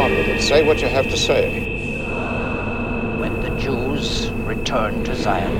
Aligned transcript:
Say 0.00 0.66
what 0.66 0.80
you 0.80 0.88
have 0.88 1.10
to 1.10 1.16
say. 1.16 1.60
When 3.18 3.38
the 3.42 3.50
Jews 3.60 4.30
return 4.30 5.04
to 5.04 5.14
Zion 5.14 5.54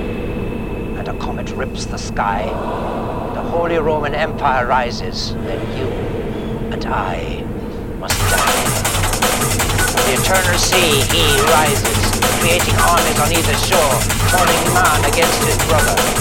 and 0.97 1.07
a 1.07 1.13
comet 1.19 1.51
rips 1.51 1.85
the 1.85 1.99
sky, 1.99 2.45
the 3.35 3.41
Holy 3.41 3.77
Roman 3.77 4.15
Empire 4.15 4.65
rises, 4.65 5.35
then 5.35 5.61
you 5.77 5.85
and 6.73 6.83
I 6.85 7.43
must 7.99 8.19
die. 8.31 8.65
The 10.07 10.13
eternal 10.19 10.57
sea 10.57 11.01
he 11.15 11.39
rises, 11.53 12.19
creating 12.39 12.75
armies 12.81 13.19
on 13.19 13.31
either 13.31 13.53
shore, 13.69 13.99
turning 14.33 14.73
man 14.73 15.05
against 15.05 15.43
his 15.43 15.57
brother. 15.67 16.20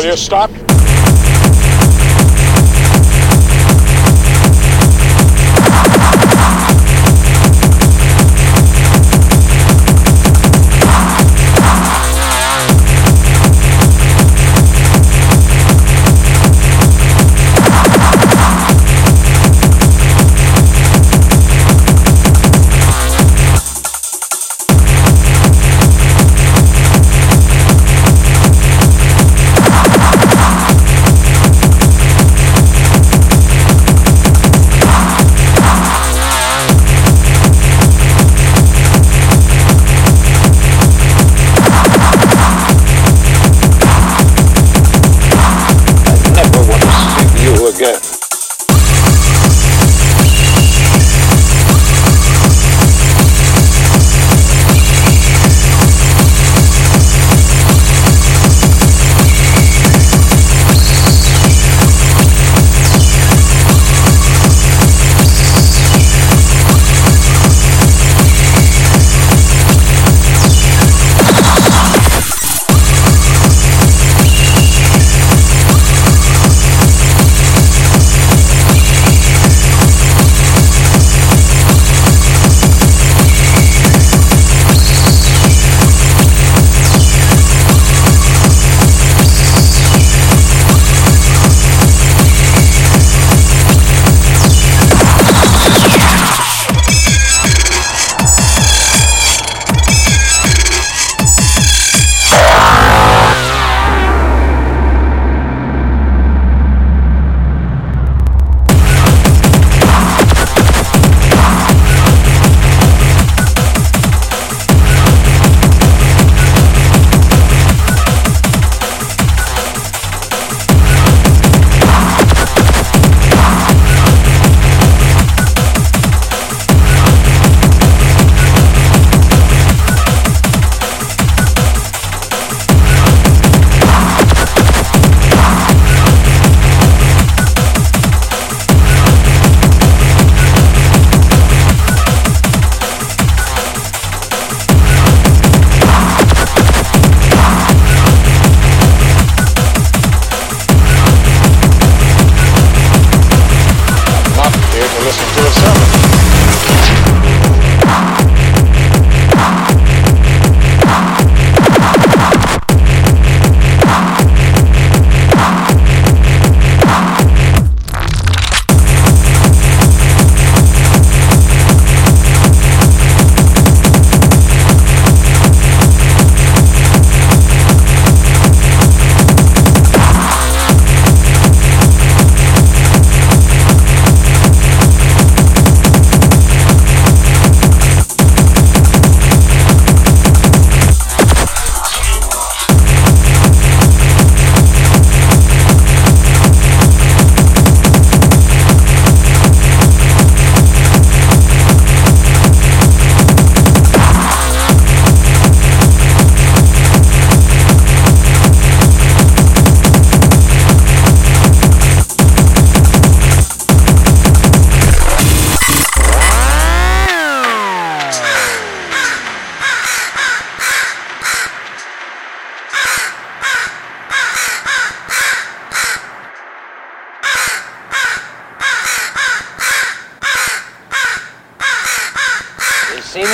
Will 0.00 0.06
you 0.06 0.16
stop? 0.16 0.79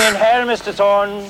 In 0.06 0.14
hell, 0.14 0.46
Mr. 0.46 0.72
Thorn. 0.72 1.24